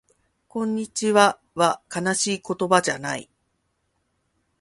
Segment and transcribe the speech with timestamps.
[0.47, 3.29] こんにちはは悲しい言葉じゃない